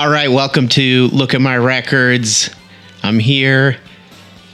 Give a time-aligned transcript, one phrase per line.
[0.00, 2.48] All right, welcome to Look at My Records.
[3.02, 3.76] I'm here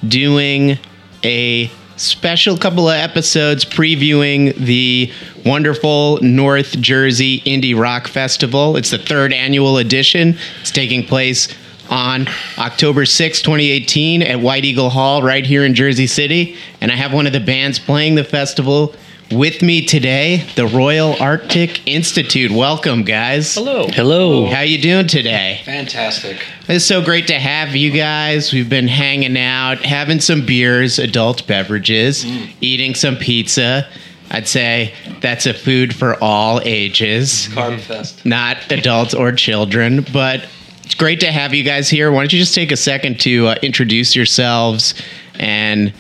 [0.09, 0.77] doing
[1.23, 5.13] a special couple of episodes previewing the
[5.45, 8.77] wonderful North Jersey Indie Rock Festival.
[8.77, 10.37] It's the third annual edition.
[10.63, 11.47] It's taking place
[11.91, 12.27] on
[12.59, 16.57] October 6, 2018 at White Eagle Hall right here in Jersey City.
[16.81, 18.97] And I have one of the bands playing the festival
[19.31, 22.51] with me today, the Royal Arctic Institute.
[22.53, 23.55] Welcome, guys.
[23.55, 23.87] Hello.
[23.89, 24.47] Hello.
[24.47, 25.61] How you doing today?
[25.65, 26.39] Fantastic.
[26.69, 28.53] It's so great to have you guys.
[28.53, 32.25] We've been hanging out, having some beers, adult beverages,
[32.61, 33.89] eating some pizza.
[34.31, 38.25] I'd say that's a food for all ages, Carb Fest.
[38.27, 40.05] not adults or children.
[40.13, 40.49] But
[40.85, 42.11] it's great to have you guys here.
[42.11, 44.95] Why don't you just take a second to uh, introduce yourselves
[45.35, 45.93] and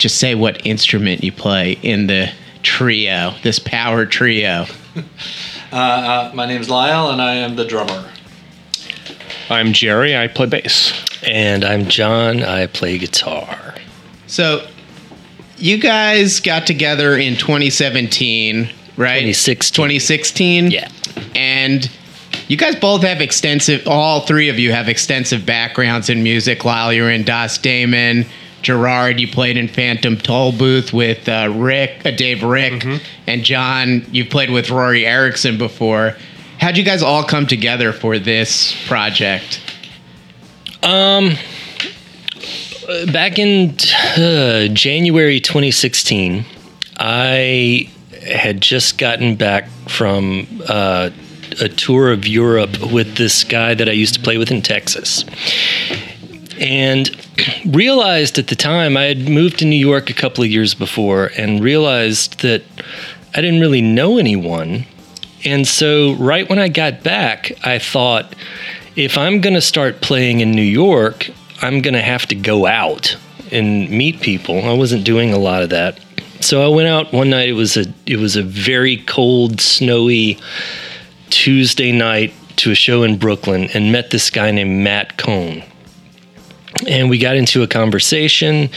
[0.00, 2.32] just say what instrument you play in the
[2.62, 4.66] trio, this power trio?
[5.72, 8.10] Uh, uh, my name's Lyle, and I am the drummer.
[9.48, 10.16] I'm Jerry.
[10.16, 10.92] I play bass.
[11.24, 12.42] And I'm John.
[12.42, 13.76] I play guitar.
[14.26, 14.66] So,
[15.58, 18.64] you guys got together in 2017,
[18.96, 19.20] right?
[19.20, 19.72] 2016.
[19.72, 20.70] 2016?
[20.72, 20.90] Yeah.
[21.36, 21.88] And
[22.48, 26.64] you guys both have extensive, all three of you have extensive backgrounds in music.
[26.64, 28.26] Lyle, you're in Das Damen.
[28.62, 32.84] Gerard, you played in Phantom Tollbooth with uh, Rick, uh, Dave Rick.
[33.26, 36.16] And John, you've played with Roky Erickson before.
[36.58, 39.62] How'd you guys all come together for this project?
[40.82, 41.32] Um,
[43.12, 43.76] back in
[44.16, 46.44] uh, January 2016,
[46.98, 47.90] I
[48.22, 51.10] had just gotten back from uh,
[51.60, 55.24] a tour of Europe with this guy that I used to play with in Texas.
[56.60, 57.10] And
[57.66, 61.30] realized at the time I had moved to New York a couple of years before
[61.36, 62.62] and realized that
[63.34, 64.86] I didn't really know anyone.
[65.44, 68.34] And so, right when I got back, I thought,
[68.94, 71.30] if I'm going to start playing in New York,
[71.62, 73.16] I'm going to have to go out
[73.50, 74.62] and meet people.
[74.64, 75.98] I wasn't doing a lot of that.
[76.40, 77.48] So I went out one night.
[77.48, 80.38] It was a it was a very cold, snowy
[81.28, 85.62] Tuesday night to a show in Brooklyn and met this guy named Matt Cohn.
[86.88, 88.70] And we got into a conversation,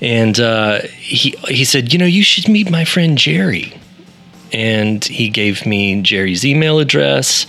[0.00, 3.74] and uh, he he said, "You know, you should meet my friend Jerry."
[4.52, 7.46] and he gave me Jerry's email address.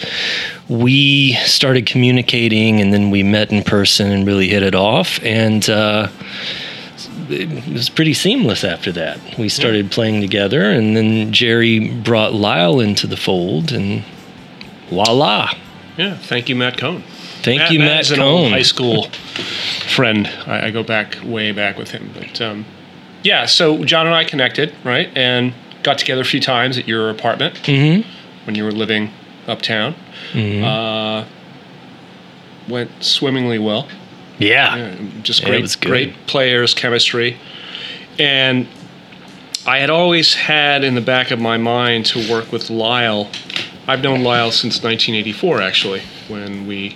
[0.67, 5.19] We started communicating, and then we met in person and really hit it off.
[5.23, 6.09] And uh,
[7.29, 9.37] it was pretty seamless after that.
[9.37, 14.03] We started playing together, and then Jerry brought Lyle into the fold, and
[14.89, 15.51] voila!
[15.97, 16.17] Yeah.
[16.17, 17.03] Thank you, Matt Cohn.
[17.43, 19.09] Thank you, Matt Matt's an old high school
[19.95, 20.27] friend.
[20.45, 22.11] I, I go back way back with him.
[22.13, 22.65] But um,
[23.23, 27.09] yeah, so John and I connected, right, and got together a few times at your
[27.09, 28.05] apartment Mhm.
[28.45, 29.11] when you were living
[29.47, 29.95] uptown.
[30.33, 30.63] Mm-hmm.
[30.63, 31.25] Uh,
[32.67, 33.87] went swimmingly well.
[34.37, 34.75] Yeah.
[34.75, 35.89] Yeah, just great, good.
[35.89, 37.37] great players, chemistry,
[38.17, 38.67] and
[39.65, 43.29] I had always had in the back of my mind to work with Lyle.
[43.87, 46.95] I've known Lyle since 1984, actually, when we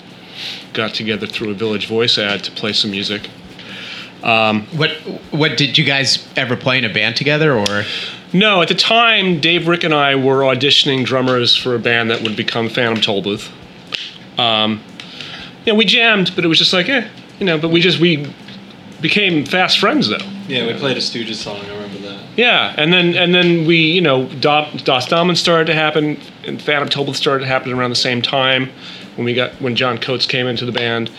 [0.73, 3.29] got together through a Village Voice ad to play some music.
[4.23, 4.91] What
[5.31, 7.83] what did you guys ever play in a band together or
[8.31, 12.21] No, at the time, Dave Rick and I were auditioning drummers for a band that
[12.21, 13.51] would become Phantom Tollbooth.
[14.39, 14.81] Um,
[15.65, 17.07] yeah, we jammed, but it was just like, eh,
[17.39, 17.57] you know.
[17.57, 18.33] But we just we
[19.01, 20.17] became fast friends though.
[20.47, 21.57] Yeah, we played a Stooges song.
[21.57, 22.19] I remember that.
[22.35, 26.61] Yeah, and then and then we, you know, Do- Das Damen started to happen, and
[26.61, 28.71] Phantom Tollbooth started to happen around the same time
[29.15, 31.09] when we got when John Coates came into the band.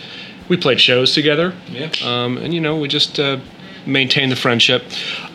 [0.47, 1.89] We played shows together, Yeah.
[2.03, 3.37] um, and you know, we just uh,
[3.87, 4.83] maintained the friendship.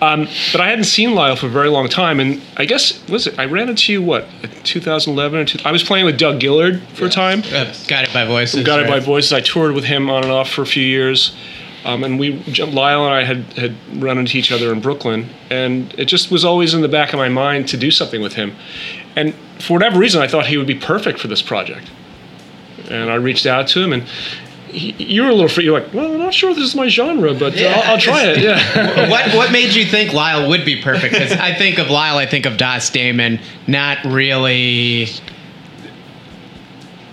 [0.00, 3.26] Um, but I hadn't seen Lyle for a very long time, and I guess was
[3.26, 4.26] it I ran into you what
[4.62, 7.42] 2011 or two, I was playing with Doug Gillard for a time.
[7.52, 8.64] uh, Guided by Voices?
[8.64, 9.02] Guided by right?
[9.02, 9.32] voices.
[9.32, 11.34] I toured with him on and off for a few years,
[11.84, 12.34] um, and we
[12.66, 16.44] Lyle and I had had run into each other in Brooklyn, and it just was
[16.44, 18.54] always in the back of my mind to do something with him,
[19.16, 21.90] and for whatever reason, I thought he would be perfect for this project,
[22.90, 24.04] and I reached out to him and.
[24.72, 25.64] He, you were a little free.
[25.64, 28.26] You're like, well, I'm not sure this is my genre, but uh, I'll, I'll try
[28.26, 28.38] it.
[28.44, 29.10] Yeah.
[29.10, 31.12] what what made you think Lyle would be perfect?
[31.12, 35.06] Because I think of Lyle, I think of Das Damen, not really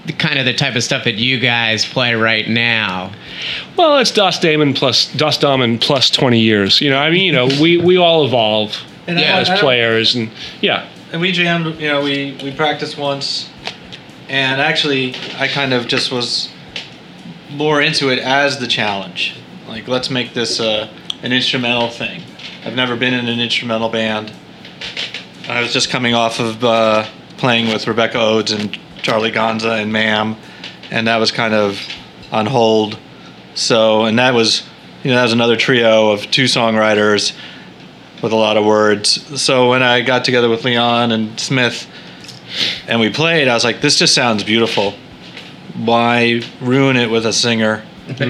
[0.06, 3.12] the kind of the type of stuff that you guys play right now.
[3.76, 6.80] Well, it's Das Damen plus Das Damen plus 20 years.
[6.80, 9.64] You know, I mean, you know, we, we all evolve And Yeah, as I don't-
[9.64, 10.30] players, and
[10.62, 11.80] yeah, And we jammed.
[11.82, 13.50] You know, we we practiced once,
[14.30, 16.50] and actually, I kind of just was
[17.50, 19.36] more into it as the challenge.
[19.68, 20.90] Like, let's make this uh,
[21.24, 22.22] an instrumental thing.
[22.66, 24.32] I've never been in an instrumental band.
[25.48, 27.06] I was just coming off of uh,
[27.38, 30.36] playing with Rebecca Odes and Charlie Gonza and Mam,
[30.92, 31.82] and that was kind of
[32.32, 33.00] on hold.
[33.56, 34.68] So, and that was,
[35.04, 37.34] you know, that was another trio of two songwriters
[38.22, 39.42] with a lot of words.
[39.42, 41.88] So when I got together with Leon and Smith
[42.88, 44.94] and we played, I was like, this just sounds beautiful.
[45.76, 47.84] Why ruin it with a singer?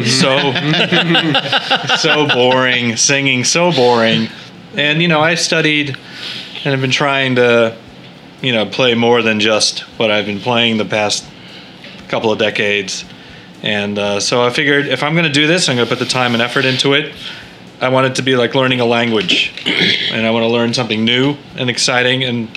[0.06, 0.54] so
[1.98, 4.28] so boring, singing so boring.
[4.76, 7.78] And you know, I studied and have been trying to,
[8.42, 11.26] you know, play more than just what I've been playing the past
[12.08, 13.06] couple of decades.
[13.62, 16.04] And uh, so I figured if I'm going to do this, I'm going to put
[16.04, 17.14] the time and effort into it.
[17.80, 19.54] I want it to be like learning a language,
[20.12, 22.50] and I want to learn something new and exciting, and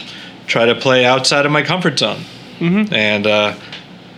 [0.51, 2.23] try to play outside of my comfort zone.
[2.59, 2.93] Mm-hmm.
[2.93, 3.55] And uh,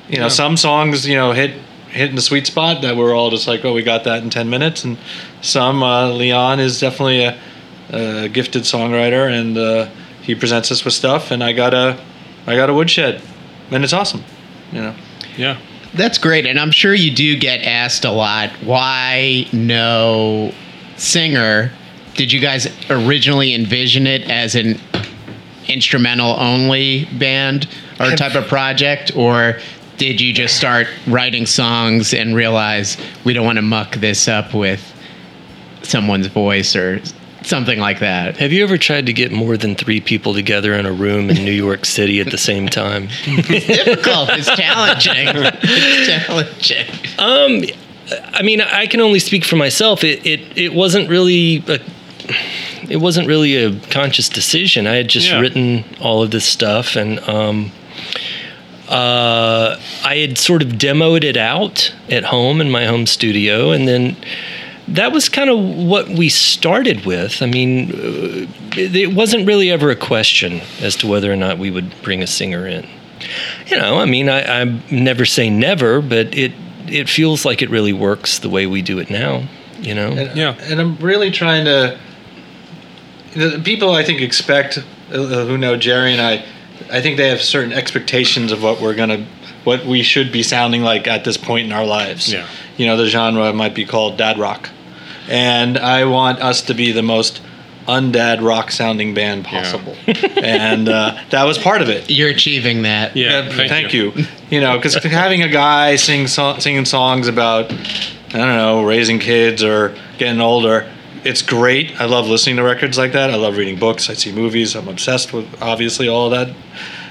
[0.08, 1.52] you know, some songs, you know, hit
[1.88, 4.50] hitting the sweet spot that we're all just like, oh, we got that in ten
[4.50, 4.98] minutes, and
[5.42, 7.38] some uh, Leon is definitely a,
[7.90, 9.88] a gifted songwriter, and uh,
[10.22, 12.02] he presents us with stuff, and I got a
[12.46, 13.22] I got a woodshed,
[13.70, 14.24] and it's awesome,
[14.72, 14.94] you know.
[15.36, 15.58] Yeah.
[15.94, 18.48] That's great, and I'm sure you do get asked a lot.
[18.64, 20.52] Why no
[20.96, 21.70] singer?
[22.14, 24.80] Did you guys originally envision it as an
[25.68, 27.68] instrumental only band
[28.00, 29.58] or type of project, or
[29.98, 34.54] did you just start writing songs and realize we don't want to muck this up
[34.54, 34.92] with
[35.82, 37.00] someone's voice or
[37.42, 38.36] something like that?
[38.38, 41.36] Have you ever tried to get more than three people together in a room in
[41.44, 43.08] New York City at the same time?
[43.26, 44.30] It's difficult.
[44.32, 45.28] It's challenging.
[45.62, 46.86] It's challenging.
[47.18, 47.62] Um,
[48.32, 50.04] I mean, I can only speak for myself.
[50.04, 51.80] It it, it wasn't really a,
[52.88, 54.86] it wasn't really a conscious decision.
[54.86, 55.40] I had just Yeah.
[55.40, 57.72] written all of this stuff, and um,
[58.88, 63.86] uh, I had sort of demoed it out at home in my home studio, and
[63.88, 64.16] then
[64.88, 67.40] that was kind of what we started with.
[67.42, 68.46] I mean, uh,
[68.76, 72.22] it, it wasn't really ever a question as to whether or not we would bring
[72.22, 72.86] a singer in.
[73.68, 76.52] You know, I mean, I, I never say never, but it
[76.88, 79.44] it feels like it really works the way we do it now.
[79.80, 80.54] You know, And, Yeah.
[80.62, 81.98] And I'm really trying to.
[83.34, 86.44] The people I think expect uh, who know Jerry and I,
[86.90, 89.26] I think they have certain expectations of what we're gonna,
[89.64, 92.32] what we should be sounding like at this point in our lives.
[92.32, 92.46] Yeah.
[92.76, 94.70] You know, the genre might be called dad rock,
[95.28, 97.42] and I want us to be the most
[97.86, 100.14] undad rock sounding band possible, yeah.
[100.42, 102.10] and uh, that was part of it.
[102.10, 103.16] You're achieving that.
[103.16, 103.48] Yeah.
[103.48, 104.12] Yeah, thank, you.
[104.50, 104.60] you.
[104.60, 109.62] know, because having a guy sing so- singing songs about I don't know raising kids
[109.62, 110.90] or getting older,
[111.24, 112.00] it's great.
[112.00, 113.30] I love listening to records like that.
[113.30, 114.10] I love reading books.
[114.10, 114.74] I see movies.
[114.74, 116.54] I'm obsessed with obviously all that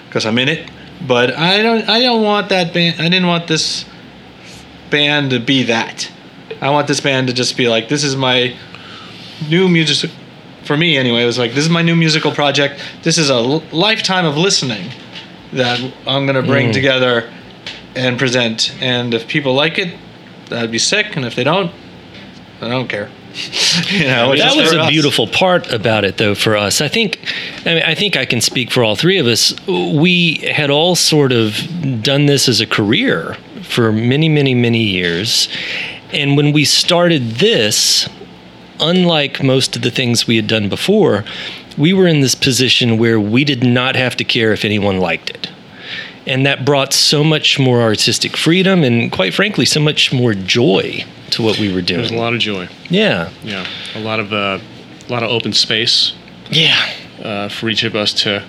[0.08, 0.70] because I'm in it.
[1.08, 1.88] But I don't.
[1.90, 3.00] I don't want that band.
[3.02, 3.86] I didn't want this
[4.90, 6.12] band to be that.
[6.62, 8.56] I want this band to just be like this is my
[9.50, 10.12] new music.
[10.64, 12.80] For me, anyway, it was like this is my new musical project.
[13.02, 14.92] This is a l- lifetime of listening
[15.54, 16.74] that I'm gonna bring Mm.
[16.74, 17.34] together
[17.96, 18.74] and present.
[18.80, 19.96] And if people like it,
[20.50, 21.16] that'd be sick.
[21.16, 21.72] And if they don't,
[22.62, 23.10] I don't care.
[23.92, 24.90] you know, that was a us.
[24.90, 26.82] beautiful part about it though for us.
[26.82, 27.20] I think
[27.66, 29.54] I, mean, I think i can speak for all three of us.
[29.68, 31.56] We had all sort of
[32.04, 35.48] done this as a career for many many many years.
[36.12, 38.10] And when we started this
[38.82, 41.24] unlike most of the things we had done before
[41.78, 45.30] we were in this position where we did not have to care if anyone liked
[45.30, 45.50] it.
[46.28, 51.06] And that brought so much more artistic freedom and quite frankly so much more joy
[51.32, 52.68] to what we were doing There's a lot of joy.
[52.90, 53.66] yeah Yeah.
[53.96, 54.60] A lot of uh,
[55.08, 56.14] a lot of open space
[56.50, 56.90] yeah
[57.24, 58.44] uh, for each of us to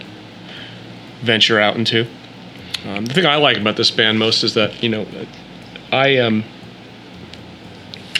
[1.23, 2.07] venture out into.
[2.87, 5.07] Um, the thing I like about this band most is that you know
[5.93, 6.43] I um,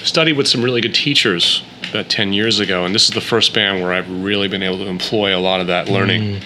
[0.05, 3.55] studied with some really good teachers about ten years ago, and this is the first
[3.55, 6.41] band where I've really been able to employ a lot of that learning.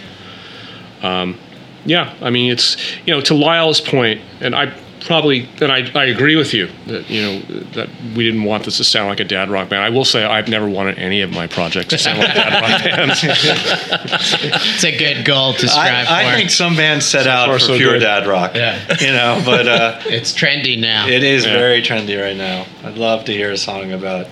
[1.03, 1.39] Um,
[1.85, 4.75] yeah, I mean it's you know to Lyle's point, and I
[5.07, 7.39] probably and I, I agree with you that you know
[7.75, 9.83] that we didn't want this to sound like a dad rock band.
[9.83, 12.85] I will say I've never wanted any of my projects to sound like dad rock
[12.85, 13.21] bands.
[13.23, 16.31] It's a good goal to strive I, for.
[16.31, 18.01] I think some bands set out for so pure good.
[18.01, 18.55] dad rock.
[18.55, 18.79] Yeah.
[19.01, 21.07] You know, but uh, it's trendy now.
[21.09, 21.53] it is Yeah.
[21.55, 22.67] very trendy right now.
[22.85, 24.27] I'd love to hear a song about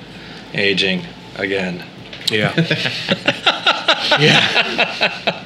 [0.53, 1.03] aging
[1.37, 1.85] again.
[2.31, 2.53] Yeah.
[4.21, 5.45] yeah.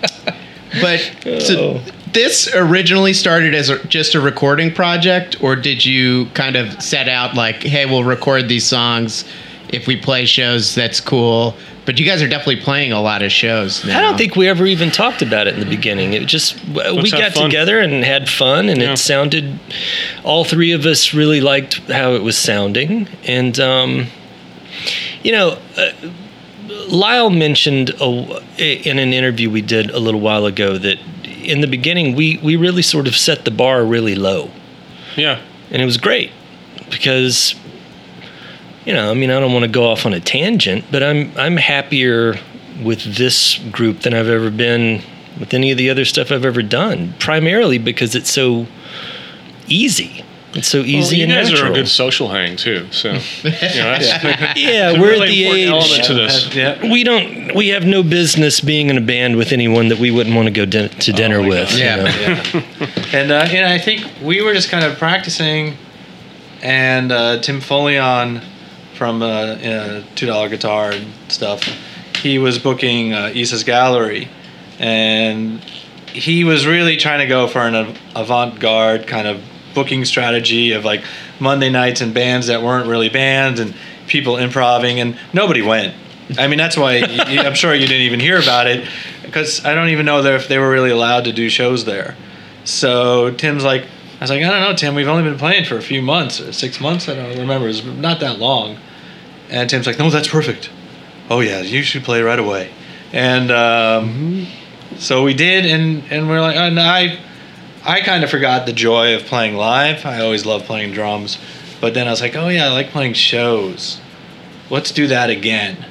[0.81, 1.01] But
[1.43, 1.81] so
[2.12, 7.09] this originally started as a, just a recording project, or did you kind of set
[7.09, 9.25] out like, hey, we'll record these songs.
[9.71, 11.55] If we play shows, that's cool.
[11.85, 13.99] But you guys are definitely playing a lot of shows now.
[13.99, 16.12] I don't think we ever even talked about it in the beginning.
[16.12, 17.45] It just we got fun.
[17.45, 18.93] together and had fun, and Yeah.
[18.93, 19.59] it sounded.
[20.23, 24.07] All three of us really liked how it was sounding, and um,
[25.23, 25.91] you know, uh,
[26.88, 30.99] Lyle mentioned a, in an interview we did a little while ago that
[31.49, 34.50] in the beginning we we really sort of set the bar really low.
[35.17, 35.40] Yeah.
[35.71, 36.31] and it was great
[36.90, 37.55] because
[38.88, 41.31] you know, I mean, I don't want to go off on a tangent, but I'm
[41.37, 42.37] I'm happier
[42.83, 45.02] with this group than I've ever been
[45.38, 47.12] with any of the other stuff I've ever done.
[47.19, 48.67] Primarily because it's so
[49.67, 50.25] easy.
[50.55, 51.69] It's so Well, easy you and guys natural.
[51.69, 52.87] are a good social hang too.
[52.90, 53.21] So, you know,
[53.99, 56.07] that's yeah, we're really at the age.
[56.07, 56.55] to this.
[56.55, 56.90] Yeah.
[56.90, 57.55] We don't.
[57.55, 60.50] We have no business being in a band with anyone that we wouldn't want to
[60.52, 61.69] go din- to dinner my with.
[61.71, 61.78] God.
[61.78, 61.97] you Yeah.
[61.97, 62.62] know?
[62.81, 62.90] Yeah.
[63.12, 65.76] and uh, you know, I think we were just kind of practicing,
[66.62, 68.43] and uh, Tim Foljahn
[68.95, 71.62] from uh, uh, Two Dollar Guitar and stuff,
[72.23, 74.28] he was booking uh, Issa's Gallery,
[74.78, 75.61] and
[76.12, 79.43] he was really trying to go for an av- avant-garde kind of
[79.75, 81.05] booking strategy of like
[81.41, 83.75] Monday nights and bands that weren't really bands and
[84.07, 85.95] people improvising, and nobody went.
[86.39, 88.87] I mean, that's why I'm sure you didn't even hear about it
[89.23, 92.17] because I don't even know if they were really allowed to do shows there.
[92.65, 94.95] So Tim's like, I was like, I don't know, Tim.
[94.95, 97.09] We've only been playing for a few months or six months.
[97.09, 97.69] I don't remember.
[97.69, 98.79] It's not that long.
[99.49, 100.71] And Tim's like, No, that's perfect.
[101.31, 102.71] Oh yeah, you should play right away.
[103.13, 104.47] And um,
[104.99, 107.19] so we did, and and we're like, and I,
[107.88, 110.04] I kind of forgot the joy of playing live.
[110.04, 111.38] I always love playing drums,
[111.80, 113.99] but then I was like, oh yeah, I like playing shows.
[114.71, 115.87] Let's do that again.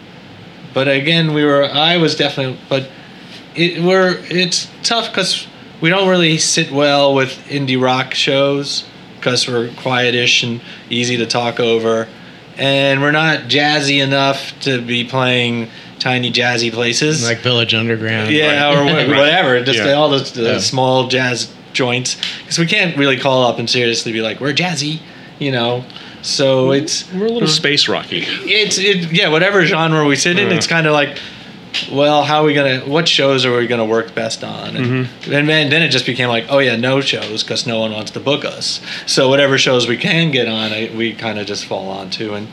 [0.73, 1.65] But again, we were.
[1.65, 2.87] I was definitely, but
[3.55, 5.47] it we're it's tough because
[5.81, 8.85] we don't really sit well with indie rock shows
[9.15, 10.61] because we're quietish and
[10.91, 12.07] easy to talk over,
[12.57, 18.29] and we're not jazzy enough to be playing tiny jazzy places Like Village Underground.
[18.31, 19.63] yeah, or wha- whatever.
[19.63, 19.93] Just Yeah.
[19.93, 20.57] all the, the Yeah.
[20.59, 24.99] small jazz joints, because we can't really call up and seriously be like, "We're jazzy,"
[25.39, 25.83] you know.
[26.23, 28.23] So it's We're a little space rocky.
[28.27, 29.29] it's it yeah.
[29.29, 30.57] Whatever genre we sit in, Yeah.
[30.57, 31.17] it's kind of like,
[31.91, 32.79] well, how are we gonna?
[32.81, 34.75] What shows are we gonna work best on?
[34.75, 35.31] And, Mm-hmm.
[35.33, 38.11] and then then it just became like, oh yeah, no shows because no one wants
[38.11, 38.81] to book us.
[39.05, 42.47] So whatever shows we can get on, I, we kind of just fall onto and.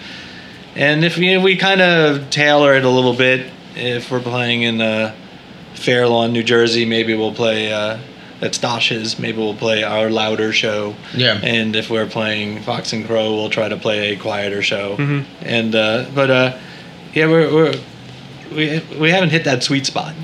[0.76, 4.81] And if we, we kind of tailor it a little bit, if we're playing in
[4.81, 5.14] uh,
[5.75, 7.99] Fairlawn, New Jersey, maybe we'll play uh,
[8.44, 9.18] at Stosh's.
[9.18, 10.94] Maybe we'll play our louder show.
[11.14, 11.40] Yeah.
[11.42, 14.96] And if we're playing Fox and Crow, we'll try to play a quieter show.
[14.96, 15.44] Mm-hmm.
[15.46, 16.58] And uh, but uh,
[17.14, 17.74] yeah, we're, we're
[18.54, 20.14] we we haven't hit that sweet spot.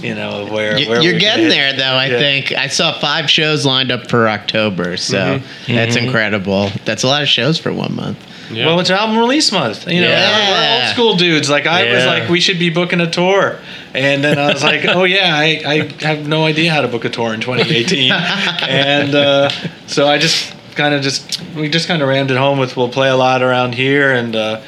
[0.00, 1.82] You know of where, You- where You're we can getting hit- there, though.
[1.98, 2.18] I Yeah.
[2.18, 6.70] think I saw five shows lined up for October, so that's incredible.
[6.84, 8.24] That's a lot of shows for one month.
[8.50, 8.66] Yeah.
[8.66, 9.86] Well, it's album release month.
[9.86, 10.80] You know, Yeah.
[10.80, 11.50] we're old school dudes.
[11.50, 13.58] Like I was like, we should be booking a tour,
[13.94, 17.04] and then I was like, oh yeah, I, I have no idea how to book
[17.04, 18.12] a tour in 2018,
[18.68, 19.50] and uh,
[19.86, 22.88] so I just kind of just we just kind of rammed it home with we'll
[22.88, 24.60] play a lot around here, and uh,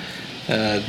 [0.49, 0.81] uh,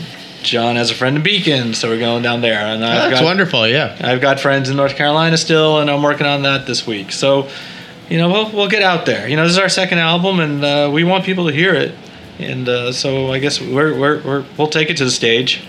[0.43, 3.21] John has a friend in Beacon, so we're going down there, and I've Oh, that's
[3.21, 3.67] got wonderful.
[3.67, 3.95] Yeah.
[4.01, 7.11] I've got friends in North Carolina still, and I'm working on that this week.
[7.11, 7.47] So,
[8.09, 9.27] you know, we'll, we'll get out there.
[9.29, 11.93] You know, this is our second album, and uh, we want people to hear it.
[12.43, 15.63] And uh, so I guess we're, we're, we're, we'll take it to the stage.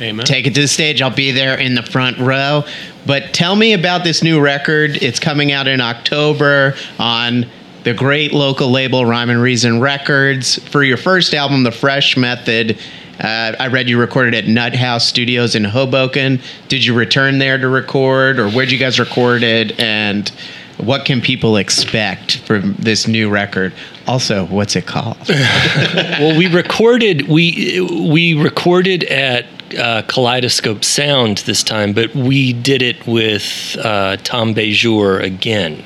[0.00, 0.26] Amen.
[0.26, 1.00] Take it to the stage.
[1.00, 2.64] I'll be there in the front row.
[3.06, 5.02] But tell me about this new record.
[5.02, 7.46] It's coming out in October on
[7.84, 10.58] the great local label Rhyme and Reason Records.
[10.68, 12.78] For your first album, The Fresh Method,
[13.20, 16.40] uh, I read you recorded at Nut House Studios in Hoboken.
[16.68, 19.78] Did you return there to record, or where'd you guys record it?
[19.80, 20.30] And
[20.78, 23.72] what can people expect from this new record?
[24.06, 25.16] Also, what's it called?
[25.28, 29.46] well, we recorded we we recorded at
[29.78, 35.82] uh, Kaleidoscope Sound this time, but we did it with uh, Tom Beaujour again.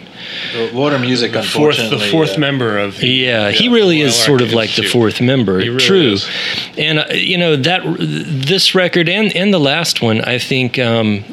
[0.53, 4.15] The Water Music, the fourth, the fourth uh, member of the, Yeah, he really is
[4.15, 5.59] sort of Arctic like the fourth member.
[5.61, 6.29] He really True, is.
[6.77, 10.79] and uh, you know that this record and and the last one, I think.
[10.79, 11.25] Um,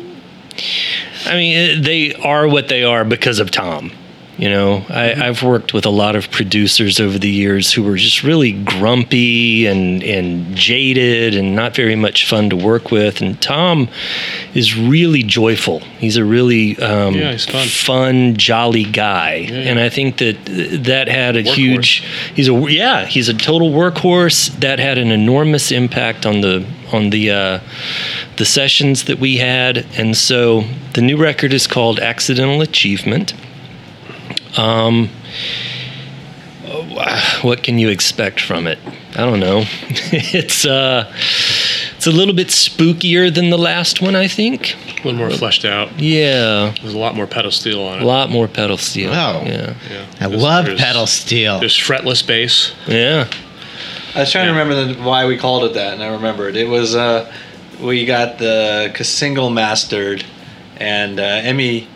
[1.25, 3.91] I mean, they are what they are because of Tom.
[4.37, 7.95] You know, I, I've worked with a lot of producers over the years who were
[7.97, 13.19] just really grumpy and, and jaded and not very much fun to work with.
[13.19, 13.89] And Tom
[14.53, 15.79] is really joyful.
[15.79, 17.67] He's a really um, Yeah, he's fun.
[17.67, 19.47] fun, jolly guy.
[19.49, 19.55] Yeah.
[19.71, 20.37] And I think that
[20.85, 21.53] that had a Workhorse.
[21.55, 22.03] huge.
[22.35, 23.05] He's a yeah.
[23.07, 24.51] He's a total workhorse.
[24.59, 26.63] That had an enormous impact on the
[26.93, 27.59] on the uh,
[28.35, 29.79] the sessions that we had.
[29.97, 30.63] And so
[30.93, 33.33] the new record is called Accidental Achievement.
[34.55, 35.09] Um,
[37.41, 38.77] what can you expect from it?
[39.15, 39.63] I don't know.
[39.89, 41.11] it's uh,
[41.95, 44.75] it's a little bit spookier than the last one, I think.
[44.91, 45.99] A little more fleshed out.
[45.99, 48.03] Yeah, There's a lot more pedal steel on it.
[48.03, 49.11] a lot more pedal steel.
[49.11, 49.43] Oh.
[49.45, 50.05] yeah, Yeah.
[50.19, 51.59] I There's- love there's- pedal steel.
[51.59, 52.73] There's fretless bass.
[52.87, 53.27] yeah.
[54.15, 54.53] I was trying Yeah.
[54.53, 56.55] to remember the, why we called it that, and I remembered.
[56.55, 57.31] It was uh,
[57.79, 60.23] we got the single mastered,
[60.77, 61.87] and uh, Emmy.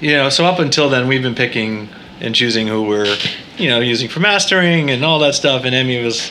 [0.00, 1.88] You know, so up until then, we've been picking
[2.20, 3.16] and choosing who we're
[3.58, 5.64] you know, using for mastering and all that stuff.
[5.64, 6.30] And Emmy was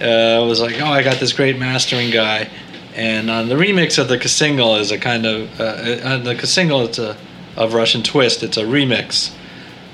[0.00, 2.48] uh, was like, "Oh, I got this great mastering guy."
[2.94, 6.86] And on the remix of the cassingle is a kind of uh, on the cassingle
[6.86, 7.16] it's a
[7.56, 8.42] of Russian Twist.
[8.42, 9.34] It's a remix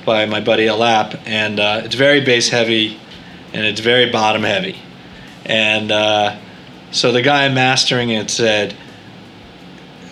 [0.05, 2.99] by my buddy Alap, and uh, it's very bass heavy,
[3.53, 4.77] and it's very bottom heavy.
[5.45, 6.37] And uh,
[6.91, 8.77] so the guy mastering it said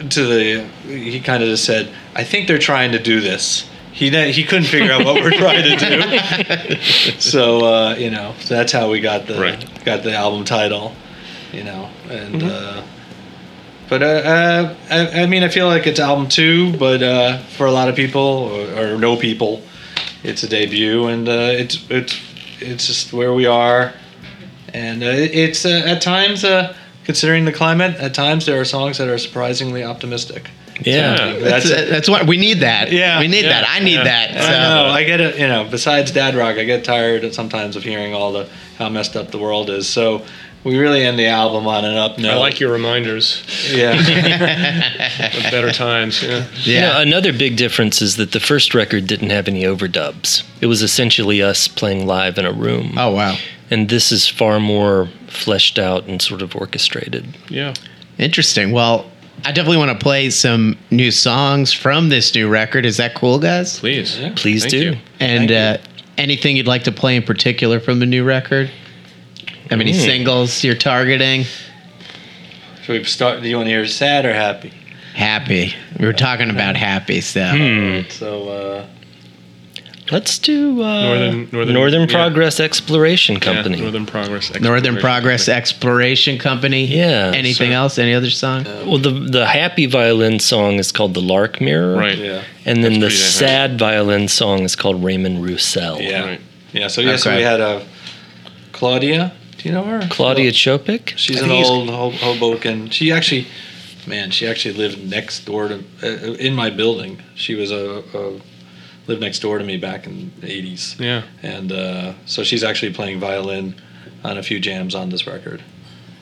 [0.08, 4.10] to the he kind of just said, "I think they're trying to do this." He
[4.32, 6.80] he couldn't figure out what we're trying to do.
[7.18, 9.84] so uh, you know, so that's how we got the Right.
[9.84, 10.94] got the album title.
[11.52, 12.42] You know, and.
[12.42, 12.82] Uh,
[13.90, 17.66] but uh, uh, I, I mean, I feel like it's album two, but uh, for
[17.66, 19.62] a lot of people or, or no people,
[20.22, 22.16] it's a debut, and uh, it's it's
[22.60, 23.92] it's just where we are,
[24.72, 26.72] and uh, it's uh, at times, uh,
[27.04, 30.50] considering the climate, at times there are songs that are surprisingly optimistic.
[30.84, 31.34] Yeah.
[31.38, 32.60] That's That's that's, what we need.
[32.60, 33.68] That Yeah, we need yeah, that.
[33.68, 34.04] I need yeah.
[34.04, 34.30] that.
[34.32, 34.90] I know.
[34.90, 35.38] I get it.
[35.38, 39.16] You know, besides dad rock, I get tired sometimes of hearing all the how messed
[39.16, 39.88] up the world is.
[39.88, 40.22] So
[40.64, 42.32] we really end the album on an up note.
[42.32, 43.92] I like your reminders Yeah.
[45.36, 46.22] of better times.
[46.22, 46.28] Yeah.
[46.54, 47.00] You know, Yeah.
[47.00, 50.42] another big difference is that the first record didn't have any overdubs.
[50.60, 52.94] It was essentially us playing live in a room.
[52.98, 53.36] oh wow.
[53.70, 57.36] And this is far more fleshed out and sort of orchestrated.
[57.48, 57.72] Yeah.
[58.18, 58.72] Interesting.
[58.72, 59.06] Well,
[59.44, 62.84] I definitely want to play some new songs from this new record.
[62.84, 63.78] Is that cool, guys?
[63.78, 64.18] Please.
[64.18, 64.32] Yeah.
[64.36, 64.78] Please Thank do.
[64.78, 64.96] you.
[65.18, 65.86] And Thank uh,
[66.18, 68.70] anything you'd like to play in particular from the new record?
[69.70, 70.04] How many Mm.
[70.04, 71.44] singles you're targeting?
[72.82, 73.40] Should we start?
[73.42, 74.72] Do you want to hear sad or happy?
[75.14, 75.74] Happy.
[75.98, 78.00] We were talking about happy, so Hmm.
[78.10, 78.48] So.
[78.48, 78.86] Uh,
[80.10, 82.14] Let's do uh, Northern- Northern, Northern- yeah.
[82.14, 83.76] Progress Exploration Company.
[83.76, 84.50] Yeah, Northern Progress.
[84.50, 85.00] Northern Exploration.
[85.00, 86.84] Progress Exploration Company.
[86.86, 87.98] Yeah, Anything so- else?
[87.98, 88.64] Any other song?
[88.64, 92.18] well, the the happy violin song is called the Lark Mirror, Right.
[92.18, 92.42] yeah.
[92.64, 93.34] And then the That's pretty nice.
[93.52, 96.00] sad violin song is called Raymond Roussel.
[96.00, 96.24] Yeah.
[96.24, 96.40] Right.
[96.72, 96.88] Yeah.
[96.88, 97.16] So yeah.
[97.16, 97.82] So we had a
[98.72, 99.32] Claudia.
[99.58, 100.06] Do you know her?
[100.10, 101.12] Claudia Chopek.
[101.16, 102.88] She's an old Hoboken.
[102.90, 103.46] She actually,
[104.06, 107.22] man, she actually lived next door to uh, in my building.
[107.34, 108.40] She was a, a
[109.10, 111.22] lived next door to me back in the eighties, Yeah.
[111.42, 113.74] and uh, so she's actually playing violin
[114.24, 115.62] on a few jams on this record.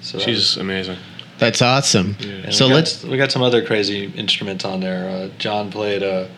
[0.00, 0.96] So that She's amazing.
[1.38, 2.16] That's awesome.
[2.18, 3.04] was- and So we got- let's.
[3.04, 5.08] we got some other crazy instruments on there.
[5.08, 6.28] Uh, John played a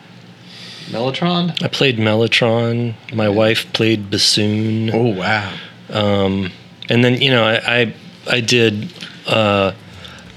[0.89, 1.61] mellotron.
[1.63, 2.93] I played mellotron.
[3.13, 4.91] My wife played bassoon.
[4.93, 5.53] Oh wow.
[5.89, 6.51] Um,
[6.89, 7.93] and then you know I I,
[8.29, 8.93] I did
[9.27, 9.71] uh,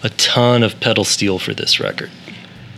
[0.02, 2.10] a ton of pedal steel for this record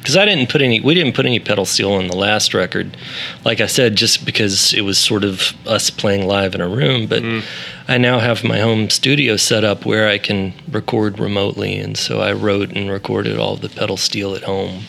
[0.06, 2.96] because I didn't put any we didn't put any pedal steel on the last record,
[3.44, 7.08] like I said, just because it was sort of us playing live in a room.
[7.08, 7.42] But mm.
[7.88, 12.20] I now have my home studio set up where I can record remotely, and so
[12.20, 14.84] I wrote and recorded all the pedal steel at home.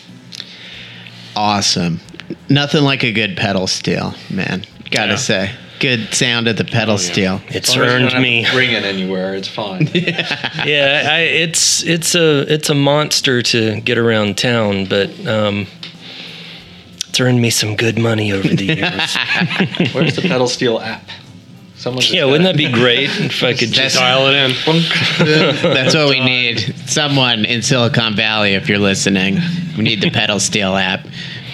[1.36, 2.00] Awesome.
[2.48, 4.66] Nothing like a good pedal steel, man.
[4.92, 5.16] Gotta Yeah.
[5.16, 5.52] say.
[5.80, 7.12] Good sound of the pedal Oh, yeah.
[7.12, 7.42] steel.
[7.50, 8.46] It's As long you don't earned have me.
[8.46, 9.36] to Bring it anywhere.
[9.36, 9.88] It's fine.
[9.94, 15.68] yeah, I, it's it's a it's a monster to get around town, but um,
[17.10, 19.16] it's earned me some good money over the years.
[19.94, 21.04] Where's the pedal steel app?
[21.76, 22.04] Someone.
[22.10, 24.52] yeah, wouldn't that be great if I could just Dial it in.
[25.74, 26.60] That's what we need.
[26.90, 29.38] Someone in Silicon Valley, if you're listening,
[29.78, 31.06] we need the pedal steel app.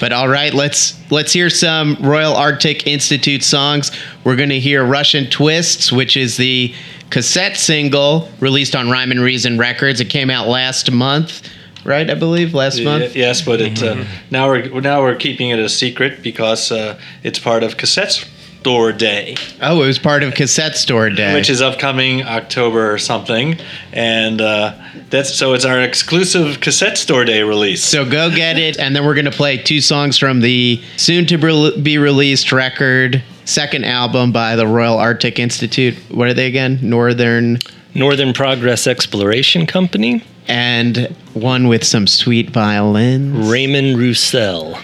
[0.04, 3.90] But all right, let's let's hear some Royal Arctic Institute songs.
[4.26, 6.76] We're going to hear Russian Twists, which is the
[7.10, 10.02] cassette single released on Rhyme and Reason Records.
[10.02, 11.48] It came out last month,
[11.86, 12.10] right?
[12.10, 13.16] I believe last month.
[13.16, 17.40] Yes, but it uh, now we're now we're keeping it a secret because uh, it's
[17.40, 18.30] part of Cassette
[18.64, 21.34] Store Day, Oh, it was part of Cassette Store Day.
[21.34, 23.58] which is upcoming October or something,
[23.92, 24.74] and uh,
[25.10, 27.84] that's so it's our exclusive Cassette Store Day release.
[27.84, 31.38] So go get it, and then we're gonna play two songs from the soon to
[31.38, 35.96] be- be released record, second album by the Royal Arctic Institute.
[36.10, 36.80] What are they again?
[36.82, 37.58] Northern,
[37.94, 43.50] Northern Progress Exploration Company, and one with some sweet violins.
[43.50, 44.78] Raymond Roussel.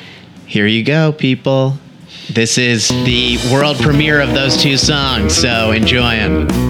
[0.45, 1.77] Here you go, people.
[2.31, 6.68] This is the world premiere of those two songs, so enjoy them.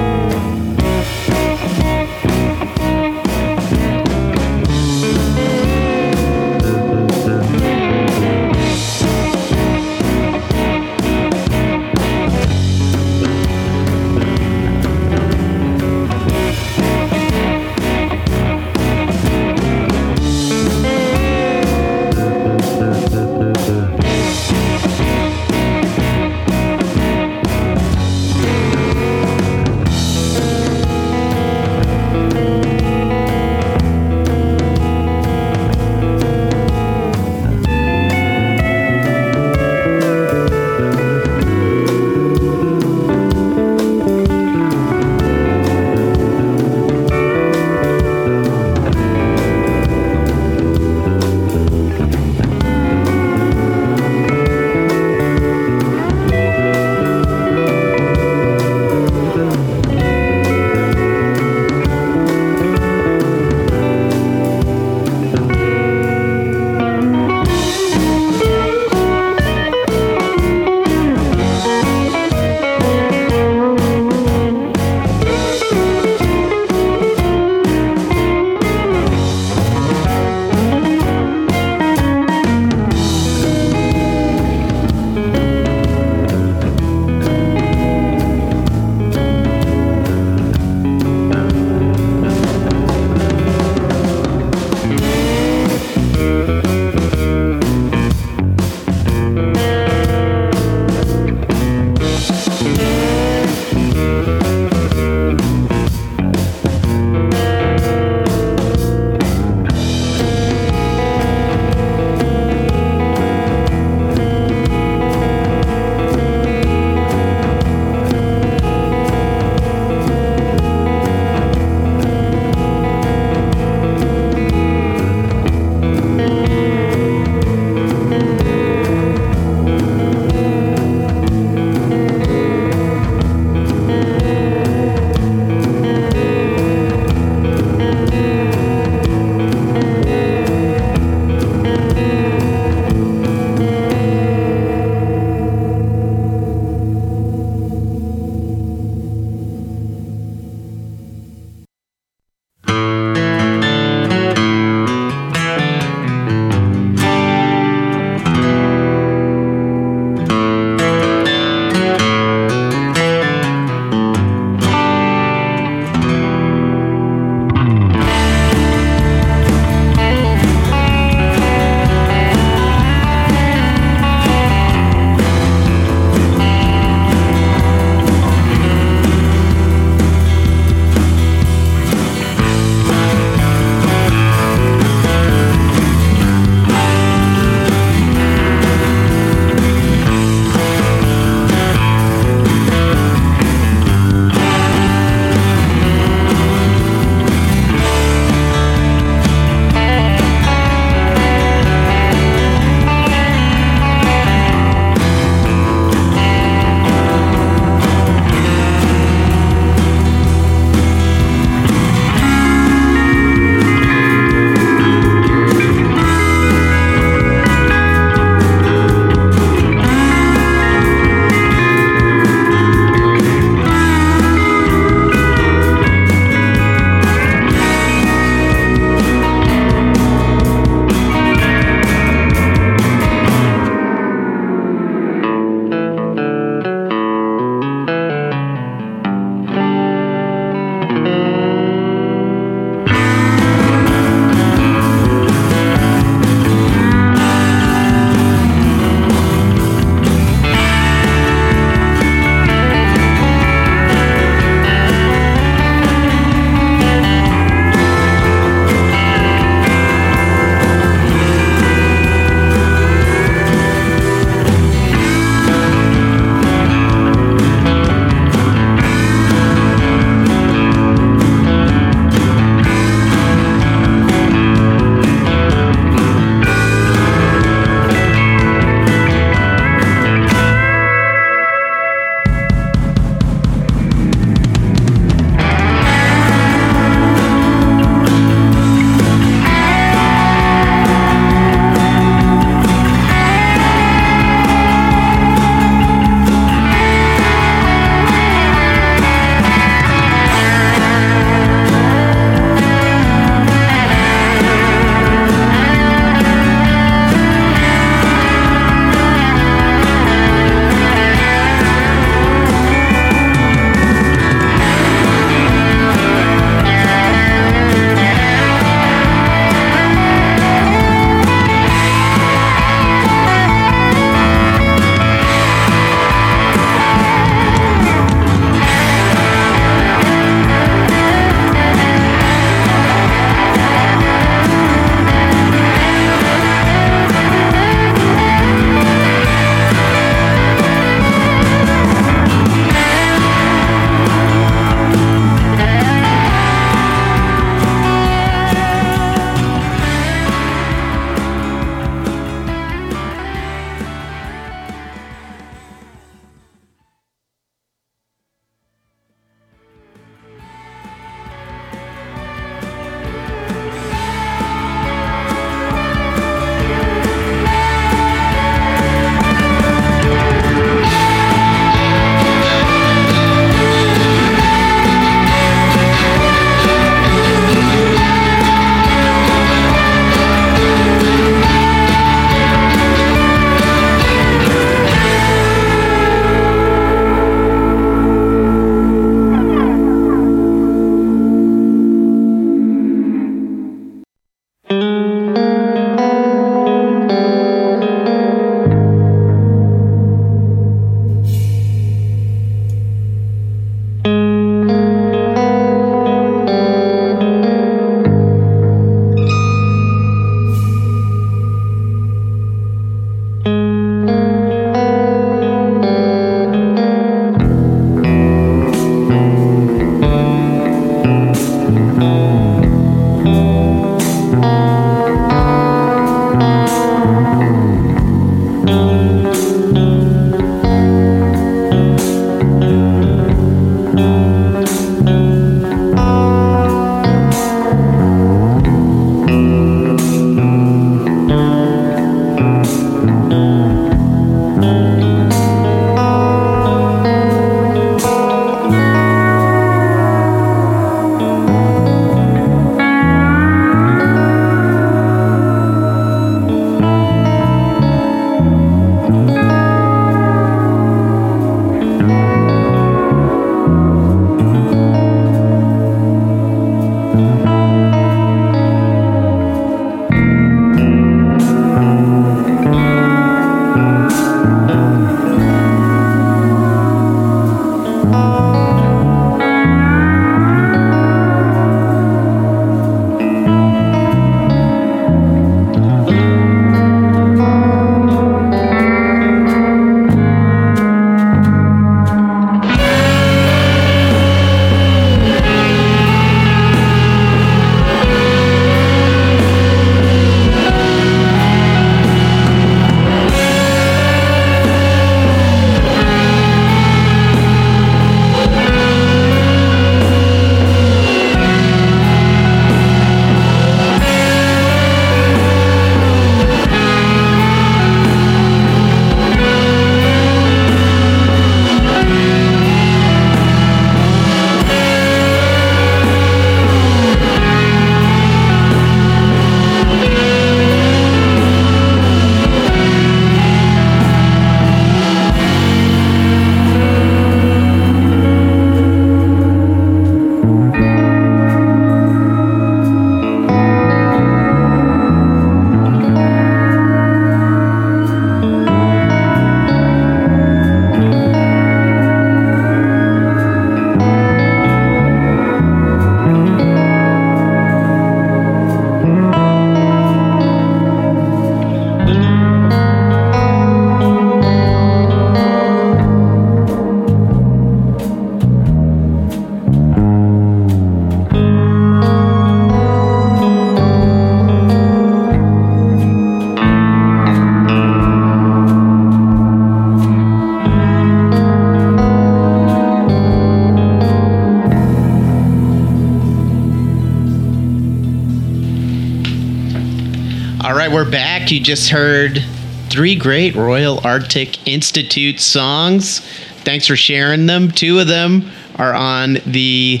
[591.50, 592.44] Fact, you just heard
[592.90, 596.20] three great Royal Arctic Institute songs.
[596.64, 597.70] Thanks for sharing them.
[597.70, 600.00] Two of them are on the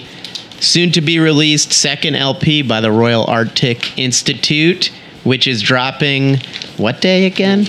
[0.60, 4.92] soon to be released second LP by the Royal Arctic Institute,
[5.24, 6.38] which is dropping
[6.76, 7.66] what day again?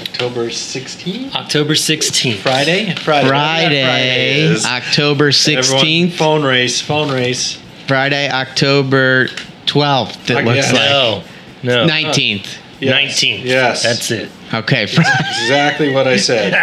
[0.00, 1.34] October 16th?
[1.34, 2.36] October 16th.
[2.36, 2.94] Friday?
[2.94, 3.28] Friday.
[3.28, 4.64] Friday, is.
[4.64, 6.12] October Everyone, 16th.
[6.12, 7.60] phone race, phone race.
[7.88, 9.26] Friday, October
[9.66, 10.78] 12th, it Okay, looks yeah.
[10.78, 11.24] like.
[11.62, 11.86] No.
[11.86, 11.86] No.
[11.92, 12.58] 19th.
[12.80, 13.20] Yes.
[13.20, 13.44] 19th.
[13.44, 13.82] Yes.
[13.82, 14.30] That's it.
[14.54, 15.04] Okay, Fri-
[15.42, 16.54] Exactly what I said.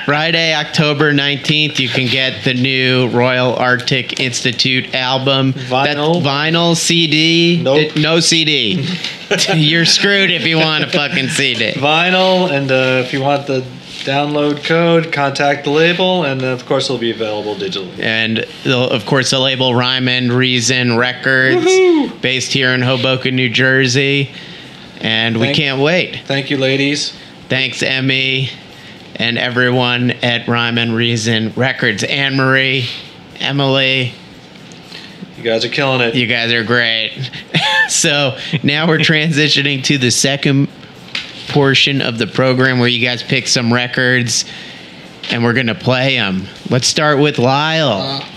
[0.04, 5.52] Friday, October 19th, you can get the new Royal Arctic Institute album.
[5.54, 6.22] Vinyl?
[6.22, 7.62] That- vinyl, CD.
[7.62, 7.78] Nope.
[7.78, 8.86] It- no CD.
[9.54, 11.72] You're screwed if you want a fucking CD.
[11.72, 13.60] Vinyl, and uh, if you want the
[14.04, 17.98] download code, contact the label, and uh, of course it'll be available digitally.
[18.00, 21.64] And of course, the label Rhyme and Reason Records,
[22.20, 24.32] based here in Hoboken, New Jersey.
[25.02, 26.20] And we Thank- can't wait.
[26.26, 27.12] Thank you, ladies.
[27.48, 28.48] Thanks, Emmy,
[29.16, 32.02] and everyone at Rhyme and Reason Records.
[32.04, 32.86] Anne Marie,
[33.40, 34.14] Emily,
[35.36, 36.14] You guys are killing it.
[36.14, 37.12] you guys are great.
[37.88, 40.68] so now we're transitioning to the second
[41.48, 44.44] portion of the program where you guys pick some records
[45.30, 46.46] and we're going to play them.
[46.70, 48.24] Let's start with Lyle.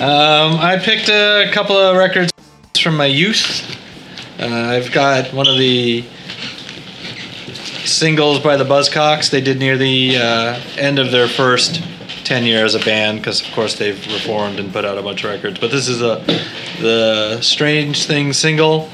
[0.00, 2.32] Um, I picked a couple of records
[2.82, 3.76] from my youth.
[4.38, 6.04] Uh, I've got one of the
[7.84, 9.30] singles by the Buzzcocks.
[9.30, 11.82] They did near the uh, end of their first
[12.24, 15.24] 10 year as a band because, of course, they've reformed and put out a bunch
[15.24, 15.58] of records.
[15.58, 16.24] But this is a
[16.80, 18.88] the Strange Thing single,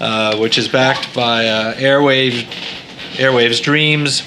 [0.00, 2.44] uh, which is backed by uh, Airwave,
[3.14, 4.22] Airwaves Dreams.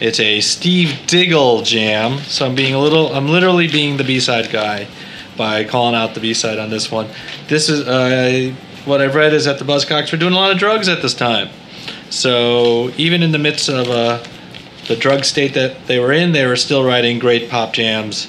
[0.00, 4.50] It's a Steve Diggle jam, so I'm being a little, I'm literally being the B-side
[4.50, 4.86] guy
[5.38, 7.08] by calling out the B-side on this one.
[7.46, 10.58] This is uh, what I've read is that the Buzzcocks were doing a lot of
[10.58, 11.48] drugs at this time.
[12.10, 14.22] So even in the midst of uh,
[14.88, 18.28] the drug state that they were in, they were still writing great pop jams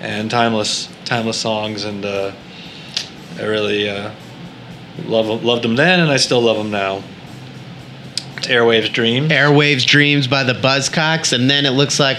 [0.00, 1.84] and timeless, timeless songs.
[1.84, 2.32] And uh,
[3.38, 4.12] I really uh,
[5.04, 7.02] love loved them then, and I still love them now.
[8.36, 9.30] It's Airwaves Dreams.
[9.30, 12.18] Airwaves Dreams by the Buzzcocks, and then it looks like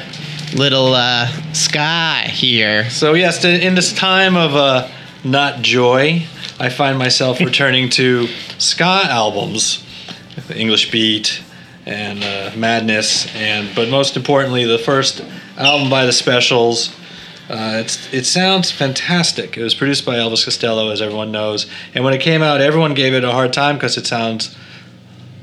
[0.56, 2.90] little uh, Sky here.
[2.90, 4.88] So yes, to- in this time of uh,
[5.24, 6.24] not joy,
[6.60, 9.84] I find myself returning to ska albums,
[10.48, 11.42] the English Beat
[11.86, 15.24] and uh, Madness, and but most importantly, the first
[15.58, 16.96] album by the Specials.
[17.50, 19.58] Uh, it's it sounds fantastic.
[19.58, 22.94] It was produced by Elvis Costello, as everyone knows, and when it came out, everyone
[22.94, 24.56] gave it a hard time because it sounds.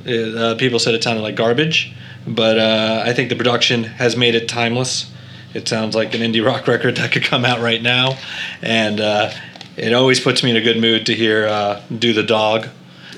[0.06, 1.92] uh, people said it sounded like garbage,
[2.26, 5.10] but uh, I think the production has made it timeless.
[5.54, 8.18] It sounds like an indie rock record that could come out right now,
[8.62, 9.30] and uh,
[9.76, 12.68] it always puts me in a good mood to hear uh, "Do the Dog."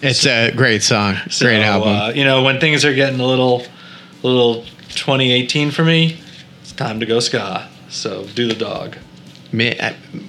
[0.01, 1.88] It's a great song, So, great album.
[1.88, 3.64] Uh, you know, when things are getting a little,
[4.23, 6.21] a little 2018 for me,
[6.62, 7.68] it's time to go ska.
[7.88, 8.97] So do the dog.
[9.51, 9.79] Me,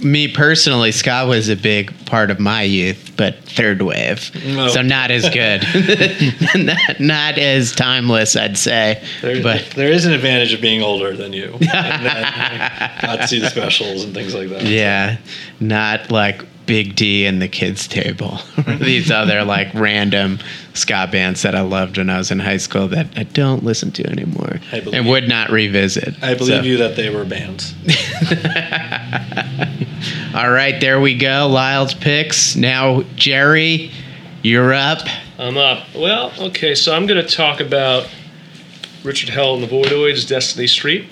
[0.02, 4.70] me personally, ska was a big part of my youth, but third wave, No.
[4.70, 5.62] so not as good,
[6.56, 9.04] not, not as timeless, I'd say.
[9.22, 11.52] There, but there is an advantage of being older than you.
[11.60, 14.64] and then got to see the specials and things like that.
[14.64, 15.18] yeah,
[15.60, 18.38] not like Big D and the Kids Table.
[18.80, 20.38] These other like random
[20.76, 23.90] ska bands that I loved when I was in high school that I don't listen
[23.94, 26.24] to anymore I believe and would not revisit.
[26.24, 27.74] I believe So- you that they were bands.
[30.36, 31.48] All right, there we go.
[31.48, 32.56] Lyle's picks.
[32.56, 33.92] Now, Jerry,
[34.44, 35.00] you're up.
[35.40, 35.88] I'm up.
[35.96, 38.08] Well, okay, so I'm going to talk about
[39.04, 41.06] Richard Hell and the Voidoids, Destiny Street.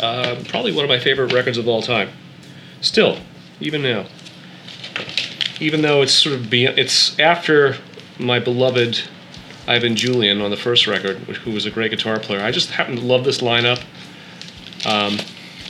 [0.00, 2.08] Uh, probably one of my favorite records of all time.
[2.80, 3.18] Still,
[3.60, 4.06] even now.
[5.60, 7.76] Even though it's sort of be, it's after
[8.18, 9.02] my beloved
[9.66, 12.40] Ivan Julian on the first record, who was a great guitar player.
[12.40, 13.80] I just happen to love this lineup.
[14.86, 15.18] Um,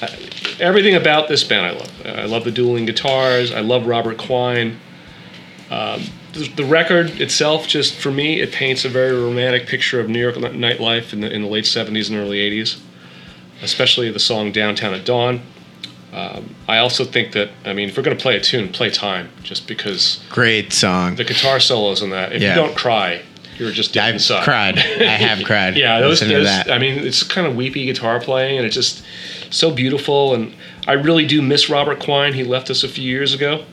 [0.03, 0.17] I-
[0.61, 2.07] everything about this band I love.
[2.07, 3.53] I love the dueling guitars.
[3.53, 4.79] I love Robert Quine
[6.39, 10.21] the the record itself, just for me, it paints a very romantic picture of New
[10.21, 12.79] York nightlife in the, in the late 70s and early 80s,
[13.63, 15.43] especially the song Downtown at Dawn.
[16.13, 18.89] Um, I also think that, I mean, if we're going to play a tune, play
[18.91, 21.17] time, just because Great song.
[21.17, 22.51] the guitar solos in that, if Yeah.
[22.55, 23.21] you don't cry,
[23.59, 24.45] you're just dead I've inside.
[24.45, 24.79] cried.
[24.79, 25.77] I have cried.
[25.77, 26.71] Yeah, those, those that.
[26.71, 29.03] I mean, it's kind of weepy guitar playing, and it's just
[29.51, 30.35] so beautiful.
[30.35, 30.55] And
[30.87, 32.33] I really do miss Robert Quine.
[32.33, 33.65] He left us a few years ago.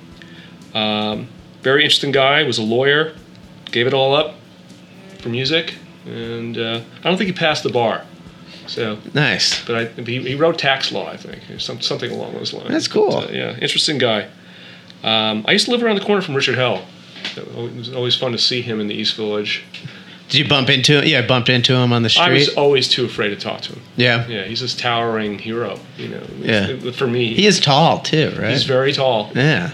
[0.73, 1.27] Um,
[1.61, 2.43] very interesting guy.
[2.43, 3.13] Was a lawyer.
[3.71, 4.35] Gave it all up
[5.19, 8.03] for music, and uh, I don't think he passed the bar.
[8.67, 9.63] So, nice.
[9.65, 12.69] but I, he, he wrote tax law, I think, some, something along those lines.
[12.69, 13.11] That's cool.
[13.11, 14.27] But, uh, yeah, interesting guy.
[15.03, 16.83] Um, I used to live around the corner from Richard Hell.
[17.37, 19.63] It was always fun to see him in the East Village.
[20.29, 21.07] Did you bump into him?
[21.07, 22.23] Yeah, I bumped into him on the street.
[22.23, 23.81] I was always too afraid to talk to him.
[23.95, 24.27] yeah.
[24.27, 25.79] Yeah, he's this towering hero.
[25.97, 26.91] You know, Yeah.
[26.91, 28.49] For me, He is tall too, right?
[28.51, 29.31] he's very tall.
[29.35, 29.71] yeah.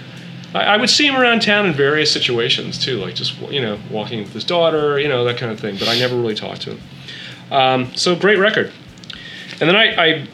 [0.54, 3.80] I, I would see him around town in various situations too, like just you know
[3.90, 5.78] walking with his daughter, you know that kind of thing.
[5.78, 6.80] But I never really talked to him.
[7.52, 8.74] Um, so great record.
[9.62, 10.28] And then I, I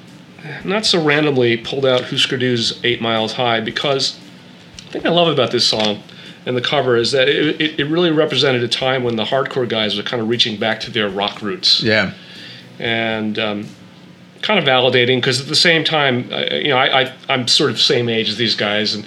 [0.63, 4.17] not so randomly pulled out Husker Du's Eight Miles High because
[4.77, 6.01] the thing I love about this song
[6.45, 9.67] and the cover is that it, it, it really represented a time when the hardcore
[9.67, 12.13] guys were kind of reaching back to their rock roots Yeah.
[12.79, 13.67] and um,
[14.41, 17.69] kind of validating because at the same time, uh, you know, I, I I'm sort
[17.69, 19.05] of same age as these guys, and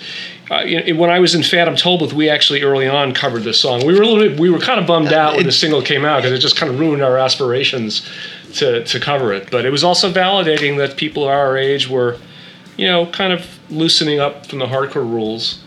[0.50, 3.58] uh, you know, when I was in Phantom Tollbooth, we actually early on covered this
[3.60, 3.86] song.
[3.86, 6.04] We were a little bit, we were kind of bummed out when the single came
[6.04, 8.06] out because it just kind of ruined our aspirations
[8.54, 9.50] to to cover it.
[9.50, 12.18] But it was also validating that people our age were,
[12.76, 15.62] you know, kind of loosening up from the hardcore rules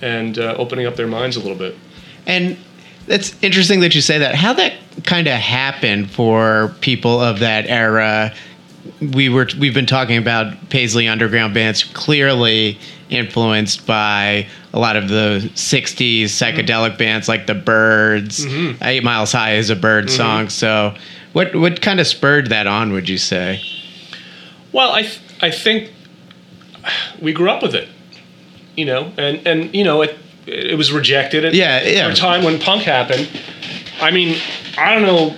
[0.00, 1.76] and uh, opening up their minds a little bit.
[2.26, 2.56] And
[3.06, 4.34] it's interesting that you say that.
[4.34, 8.32] How that kind of happened for people of that era.
[9.00, 12.78] We were we've been talking about Paisley Underground bands clearly
[13.10, 18.44] influenced by a lot of the '60s psychedelic bands like the Byrds.
[18.82, 20.48] Eight Miles High is a Byrd song.
[20.48, 20.94] So,
[21.32, 22.92] what what kind of spurred that on?
[22.92, 23.62] Would you say?
[24.72, 25.90] Well, I th- I think
[27.20, 27.88] we grew up with it,
[28.76, 30.16] you know, and and you know it
[30.46, 32.08] it was rejected at Yeah, yeah.
[32.08, 33.28] a time when punk happened.
[34.00, 34.40] I mean,
[34.76, 35.36] I don't know.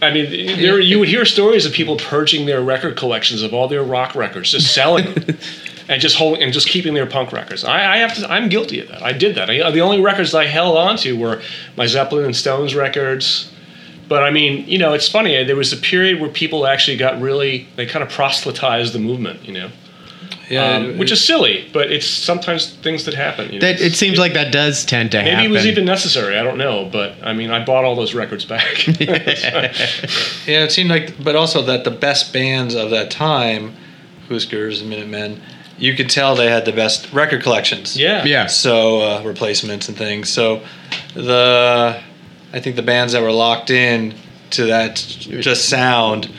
[0.00, 3.66] I mean, there you would hear stories of people purging their record collections of all
[3.66, 5.36] their rock records, just selling them,
[5.88, 7.64] and just holding and just keeping their punk records.
[7.64, 8.30] I, I have to.
[8.30, 9.02] I'm guilty of that.
[9.02, 9.50] I did that.
[9.50, 11.42] I, the only records I held onto were
[11.76, 13.50] my Zeppelin and Stones records.
[14.08, 15.44] But I mean, you know, it's funny.
[15.44, 19.46] There was a period where people actually got really they kind of proselytized the movement,
[19.46, 19.70] you know,
[20.48, 23.52] Yeah, um, which is silly, but it's sometimes things that happen.
[23.52, 23.66] You know?
[23.66, 25.42] That it seems like that does tend to Maybe happen.
[25.44, 26.38] Maybe it was even necessary.
[26.38, 28.86] I don't know, but I mean, I bought all those records back.
[30.46, 33.74] Yeah, it seemed like, but also that the best bands of that time,
[34.30, 35.42] Huskers and Minutemen,
[35.78, 37.96] you could tell they had the best record collections.
[37.96, 38.46] yeah, yeah.
[38.46, 40.30] So uh, replacements and things.
[40.30, 40.62] So
[41.14, 42.00] the,
[42.52, 44.14] I think the bands that were locked in
[44.50, 46.30] to that just sound,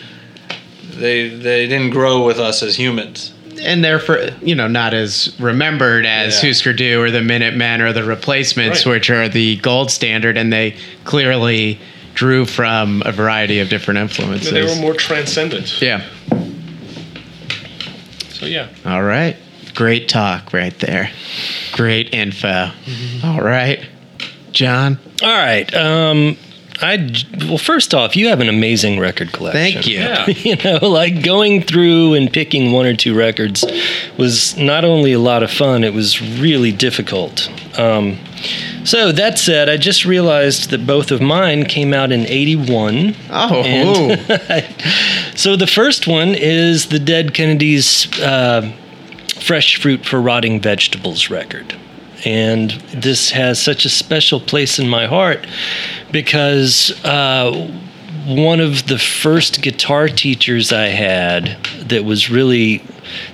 [0.95, 3.33] they they didn't grow with us as humans.
[3.61, 6.49] and they're for you know not as remembered as Yeah.
[6.49, 8.93] Husker Du or the Minutemen or the Replacements, Right.
[8.93, 11.77] which are the gold standard, and they clearly
[12.15, 14.51] drew from a variety of different influences.
[14.51, 15.81] they were more transcendent.
[15.81, 16.01] yeah.
[18.29, 19.35] So yeah, All right.
[19.75, 21.11] Great talk right there.
[21.73, 22.71] Great info.
[22.85, 23.25] Mm-hmm.
[23.27, 23.85] All right,
[24.51, 24.97] John.
[25.21, 25.73] All right.
[25.73, 26.37] Um,
[26.81, 29.73] I well, first off, you have an amazing record collection.
[29.73, 29.99] Thank you.
[29.99, 30.25] yeah.
[30.27, 33.65] you know, like going through and picking one or two records
[34.17, 37.49] was not only a lot of fun, it was really difficult.
[37.77, 38.17] Um,
[38.85, 43.13] so that said, I just realized that both of mine came out in 81.
[43.29, 44.15] Oh,
[45.35, 48.71] So the first one is the Dead Kennedys uh,
[49.41, 51.75] Fresh Fruit for Rotting Vegetables record.
[52.25, 55.47] And this has such a special place in my heart
[56.11, 57.51] because uh,
[58.25, 62.83] one of the first guitar teachers I had that was really,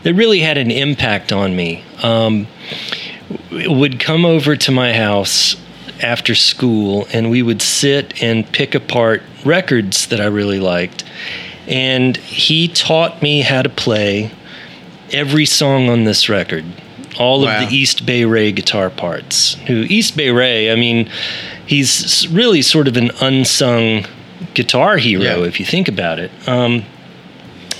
[0.04, 1.84] that really had an impact on me.
[2.04, 2.48] Um,
[3.52, 5.56] would come over to my house
[6.02, 11.04] after school and we would sit and pick apart records that I really liked.
[11.68, 14.32] And he taught me how to play
[15.12, 16.66] every song on this record,
[17.18, 17.62] all Wow.
[17.64, 19.56] of the East Bay Ray guitar parts.
[19.68, 21.10] Who East Bay Ray, I mean,
[21.66, 24.06] he's really sort of an unsung
[24.54, 25.48] guitar hero Yeah.
[25.48, 26.32] if you think about it.
[26.48, 26.84] Um,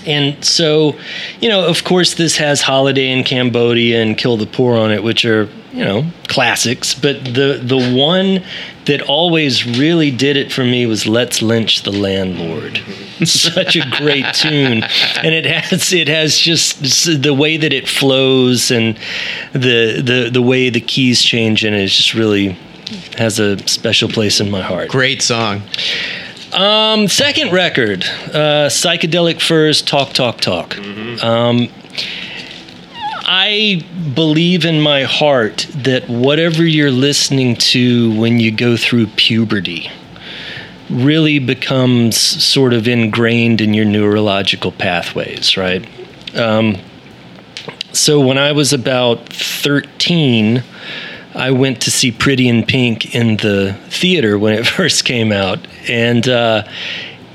[0.06, 0.96] and so,
[1.40, 5.04] you know, of course, this has Holiday in Cambodia and Kill the Poor on it,
[5.04, 6.94] which are, you know, classics.
[6.94, 8.44] But the the one
[8.86, 12.78] that always really did it for me was "Let's Lynch the Landlord."
[13.24, 18.72] Such a great tune, and it has it has just the way that it flows
[18.72, 18.98] and
[19.54, 22.58] the the the way the keys change in it is just really
[23.18, 24.90] has a special place in my heart.
[24.90, 25.64] Great song.
[26.54, 30.78] Um, second record, uh, Psychedelic Furs, Talk, Talk, Talk.
[31.24, 31.68] Um,
[33.28, 33.84] I
[34.14, 39.90] believe in my heart that whatever you're listening to when you go through puberty
[40.90, 45.88] really becomes sort of ingrained in your neurological pathways, right?
[46.36, 46.78] Um,
[47.92, 50.64] so when I was about 13,
[51.36, 55.60] I went to see Pretty in Pink in the theater when it first came out.
[55.90, 56.68] And uh,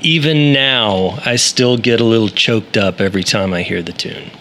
[0.01, 4.31] even now, I still get a little choked up every time I hear the tune.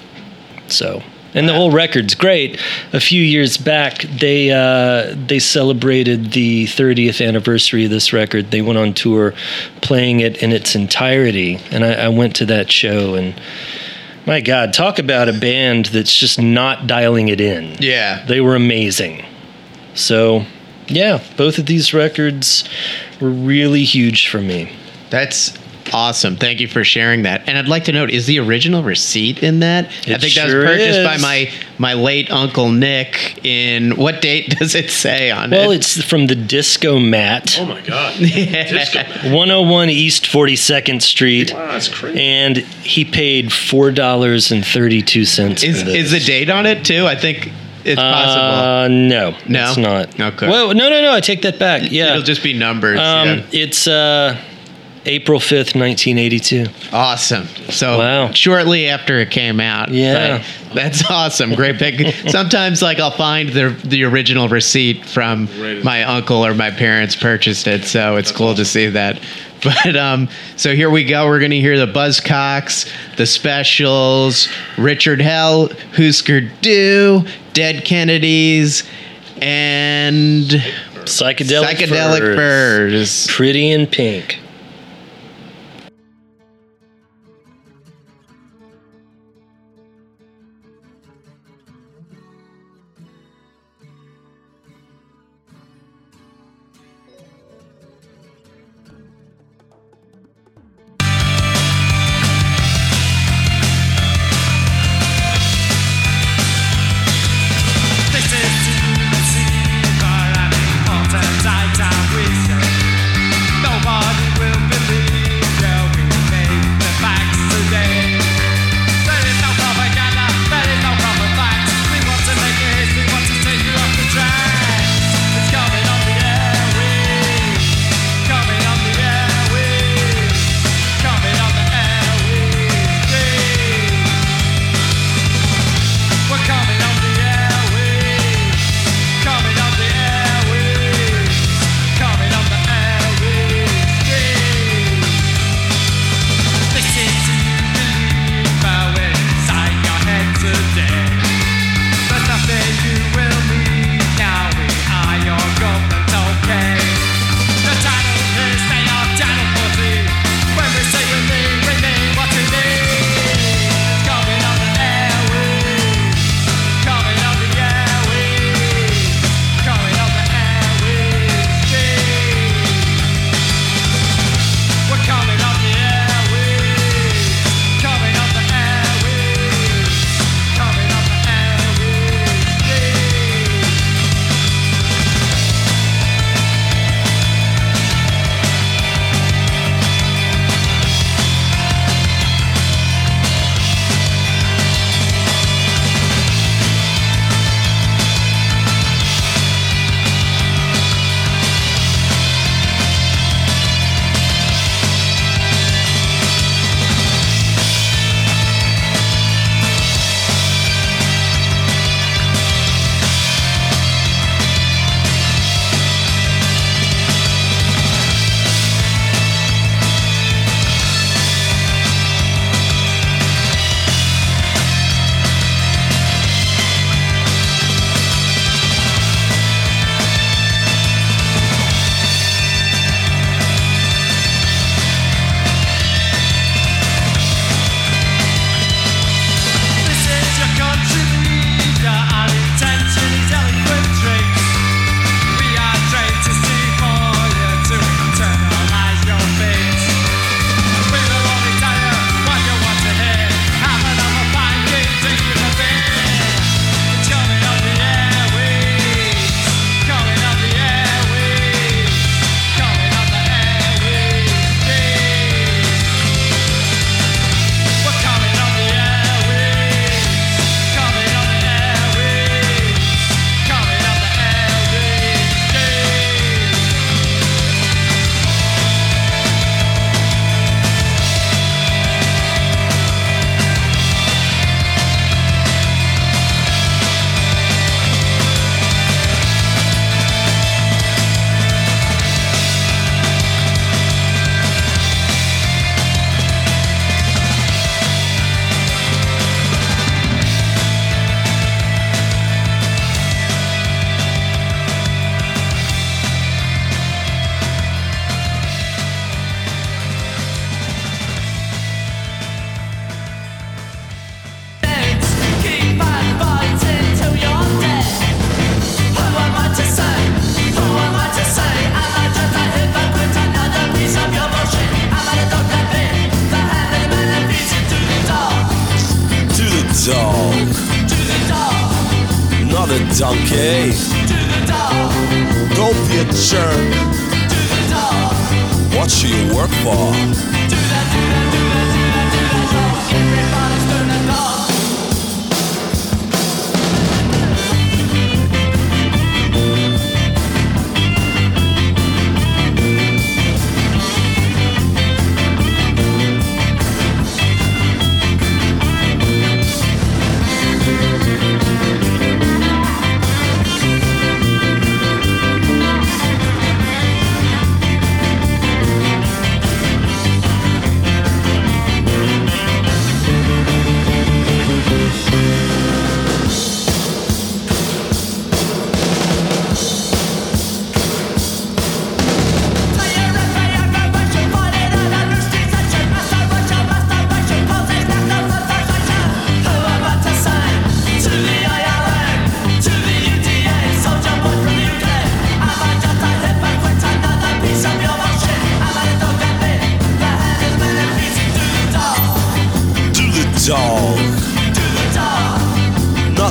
[0.68, 1.02] So
[1.34, 2.60] and the whole record's great.
[2.92, 8.50] A few years back, they uh, they celebrated the 30th anniversary of this record.
[8.50, 9.34] They went on tour,
[9.80, 13.14] playing it in its entirety, and I, I went to that show.
[13.14, 13.40] And
[14.26, 17.76] my God, talk about a band that's just not dialing it in.
[17.78, 18.24] Yeah.
[18.26, 19.24] They were amazing.
[20.00, 20.44] So,
[20.88, 22.64] yeah, both of these records
[23.20, 24.72] were really huge for me.
[25.10, 25.56] That's
[25.92, 26.36] awesome.
[26.36, 27.48] Thank you for sharing that.
[27.48, 29.86] And I'd like to note, is the original receipt in that?
[29.86, 31.04] I It think that was purchased is.
[31.06, 33.44] by my my late uncle Nick.
[33.44, 35.76] In what date does it say on Well, it?
[35.76, 38.14] it's from the Disco Mat, Oh my god.
[38.18, 41.52] Disco 101 East 42nd Street.
[41.52, 42.20] Wow, that's crazy.
[42.20, 45.62] And he paid four dollars and thirty-two cents.
[45.64, 45.96] Is for this.
[45.96, 47.06] is the date on it too?
[47.06, 47.50] I think
[47.84, 48.44] it's possible.
[48.44, 49.68] Uh, no, No?
[49.68, 50.20] it's not.
[50.20, 50.48] Okay.
[50.48, 51.12] Well, no, no, no.
[51.12, 51.90] I take that back.
[51.90, 52.98] Yeah, It'll just be numbers.
[52.98, 53.44] um, yeah.
[53.52, 54.36] it's uh,
[55.06, 56.66] April fifth, nineteen eighty-two.
[56.92, 57.46] Awesome.
[57.70, 58.32] So Wow.
[58.32, 59.88] shortly after it came out.
[59.90, 60.44] Yeah.
[60.74, 61.54] that's awesome.
[61.54, 62.14] Great pick.
[62.28, 65.48] Sometimes like I'll find the the original receipt from
[65.82, 69.20] my uncle or my parents purchased it, so it's cool to see that.
[69.62, 71.26] But um, so here we go.
[71.26, 78.84] We're gonna hear the Buzzcocks, the Specials, Richard Hell, Husker Du, Dead Kennedys,
[79.40, 80.46] and
[81.04, 82.36] Psychedelic, Psychedelic Furs.
[82.36, 83.26] Birds.
[83.28, 84.38] Pretty in pink.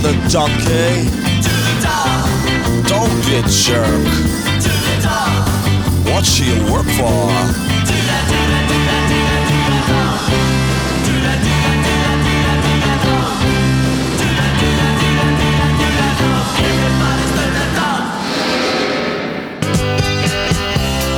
[0.10, 1.06] the donkey.
[1.46, 2.26] To the dog.
[2.88, 3.86] Don't be a jerk.
[4.64, 5.46] To the dog.
[6.10, 7.30] What she work for?
[16.60, 17.34] Everybody's
[17.78, 18.08] dog.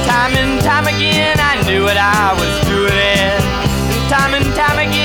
[0.05, 3.39] Time and time again, I knew what I was doing.
[4.09, 5.00] Time and time again.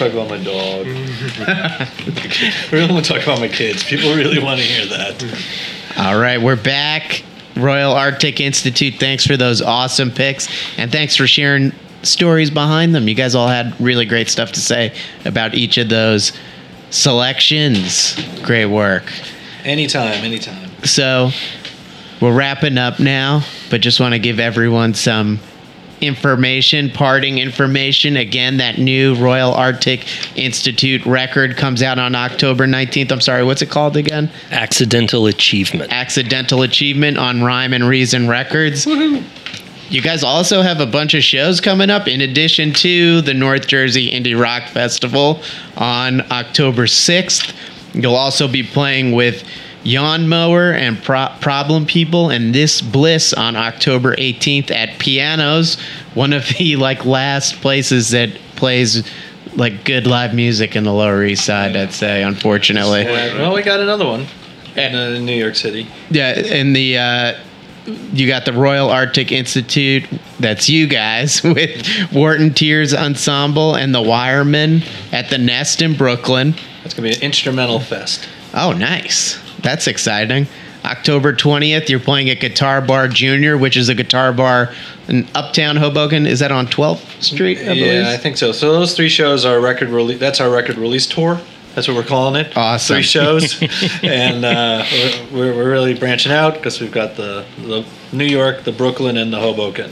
[0.00, 0.86] Want to talk about my dog.
[1.48, 3.84] I really want to talk about my kids.
[3.84, 5.24] People really want to hear that.
[5.98, 7.22] All right, we're back.
[7.56, 10.48] Royal Arctic Institute, thanks for those awesome picks.
[10.78, 11.72] And thanks for sharing
[12.02, 13.08] stories behind them.
[13.08, 14.94] You guys all had really great stuff to say
[15.24, 16.32] about each of those
[16.90, 18.16] selections.
[18.42, 19.10] Great work.
[19.64, 20.70] Anytime, anytime.
[20.84, 21.30] So
[22.20, 25.40] we're wrapping up now, but just want to give everyone some
[26.00, 28.16] information, parting information.
[28.16, 33.10] Again, that new Royal Arctic Institute record comes out on October 19th.
[33.12, 34.30] I'm sorry, what's it called again?
[34.50, 35.92] Accidental achievement.
[35.92, 38.86] Accidental Achievement on Rhyme and Reason Records.
[39.88, 43.68] You guys also have a bunch of shows coming up in addition to the North
[43.68, 45.40] Jersey Indie Rock Festival
[45.76, 47.54] on October 6th.
[47.94, 49.44] You'll also be playing with
[49.86, 55.80] Yawn Mower and Pro- Problem People and This Bliss on October 18th at Pianos,
[56.14, 59.08] one of the like last places that plays
[59.54, 63.04] like good live music in the Lower East Side, I'd say, unfortunately.
[63.04, 64.26] Well, we got another one
[64.74, 65.86] in uh, New York City.
[66.10, 67.40] Yeah, and the uh,
[68.12, 70.02] you got the Royal Arctic Institute.
[70.40, 76.56] That's you guys with Wharton Tiers Ensemble and the Wiremen at the Nest in Brooklyn.
[76.84, 78.28] It's gonna be an instrumental fest.
[78.52, 79.45] Oh, nice.
[79.66, 80.46] That's exciting.
[80.84, 84.72] October 20th, you're playing at Guitar Bar Junior, which is a guitar bar
[85.08, 86.24] in Uptown Hoboken.
[86.24, 87.58] Is that on 12th Street?
[87.58, 87.78] I believe?
[87.84, 88.52] yeah, I think so.
[88.52, 90.20] So those three shows are record release.
[90.20, 91.40] That's our record release tour.
[91.74, 92.56] That's what we're calling it.
[92.56, 92.94] Awesome.
[92.94, 93.60] Three shows,
[94.04, 94.84] and uh,
[95.32, 99.32] we're, we're really branching out because we've got the, the New York, the Brooklyn, and
[99.32, 99.90] the Hoboken.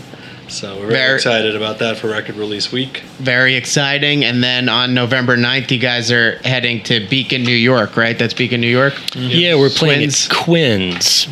[0.49, 2.99] So we're very Very- excited about that for record release week.
[3.19, 4.25] Very exciting.
[4.25, 8.19] And then on November 9th, you guys are heading to Beacon, New York, right?
[8.19, 8.93] That's Beacon, New York?
[8.95, 9.29] Mm-hmm.
[9.31, 10.27] Yeah, we're playing Twins.
[10.29, 11.29] at Quinn's.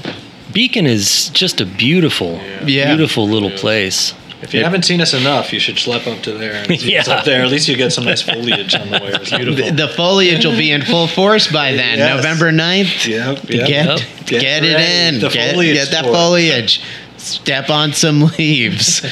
[0.53, 2.89] Beacon is just a beautiful, Yeah.
[2.89, 4.15] beautiful little place.
[4.43, 7.07] If you haven't seen us enough, you should schlep up to there and see us
[7.07, 7.15] Yeah.
[7.15, 7.43] up there.
[7.43, 9.11] At least you get some nice foliage on the way.
[9.15, 9.65] It's beautiful.
[9.67, 11.99] The, the foliage will be in full force by then.
[11.99, 12.17] Yes.
[12.17, 13.07] November 9th.
[13.07, 13.69] yep, Get, yep.
[13.69, 13.99] Yep.
[14.27, 15.21] get, Get it in.
[15.21, 16.13] The get, foliage get that tour.
[16.13, 16.83] foliage.
[17.23, 19.07] Step on some leaves.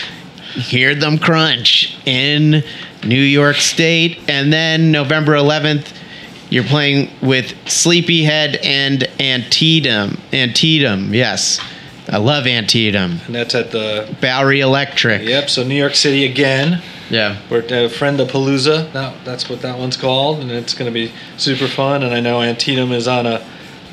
[0.52, 2.64] Hear them crunch in
[3.04, 4.18] New York State.
[4.28, 5.92] And then November 11th,
[6.50, 10.18] you're playing with Sleepyhead and Antietam.
[10.32, 11.60] Antietam, yes.
[12.08, 13.20] I love Antietam.
[13.26, 15.22] And that's at the Bowery Electric.
[15.22, 15.48] yep.
[15.48, 16.82] So New York City again.
[17.10, 17.40] Yeah.
[17.48, 18.92] We're at uh, Friend of Palooza.
[18.92, 22.02] That, that's what that one's called, and it's going to be super fun.
[22.02, 23.46] And I know Antietam is on a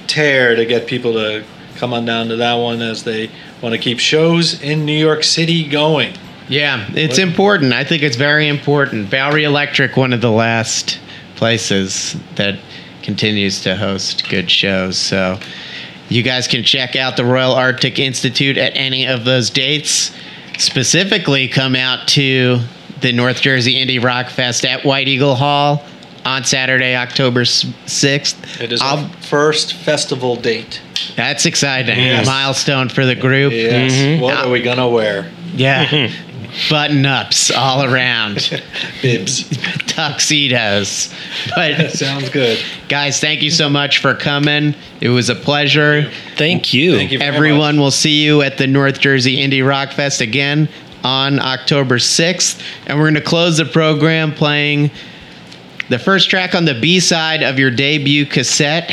[0.08, 1.44] tear to get people to
[1.78, 3.30] come on down to that one as they
[3.62, 6.14] want to keep shows in New York City going.
[6.50, 7.74] Yeah, it's What- important.
[7.74, 9.10] I think it's very important.
[9.10, 11.00] Bowery Electric, one of the last
[11.36, 12.56] places that
[13.04, 14.98] continues to host good shows.
[14.98, 15.40] So
[16.10, 20.12] you guys can check out the Royal Arctic Institute at any of those dates.
[20.58, 22.60] Specifically, come out to
[23.02, 25.84] the North Jersey Indie Rock Fest at White Eagle Hall
[26.28, 28.62] on Saturday, October 6th.
[28.62, 30.82] It is I'll- our first festival date.
[31.16, 31.98] that's exciting.
[31.98, 32.26] Yes.
[32.26, 33.54] Milestone for the group.
[33.54, 33.92] Yes.
[33.94, 34.20] Mhm.
[34.20, 35.26] What are we gonna wear?
[35.56, 36.10] Yeah.
[36.70, 38.62] Button ups all around.
[39.02, 39.44] Bibs.
[39.88, 41.14] tuxedos.
[41.56, 42.60] But Sounds good.
[42.90, 44.74] guys, thank you so much for coming.
[45.02, 46.10] It was a pleasure.
[46.36, 46.96] Thank you.
[46.96, 47.20] Thank you.
[47.20, 47.82] very Everyone much.
[47.84, 50.68] will see you at the North Jersey Indie Rock Fest again
[51.04, 52.62] on October 6th.
[52.88, 54.90] And we're going to close the program playing
[55.90, 58.92] the first track on the B side of your debut cassette,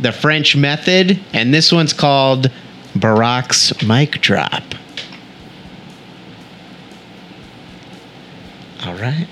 [0.00, 1.18] The French Method.
[1.32, 2.50] And this one's called
[2.94, 4.62] Barack's Mic Drop.
[8.84, 9.28] All right.